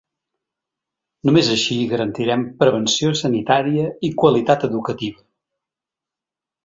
Només 1.29 1.49
així 1.55 1.77
garantirem 1.91 2.45
prevenció 2.63 3.11
sanitària 3.21 3.85
i 4.09 4.11
qualitat 4.23 4.67
educativa. 4.71 5.23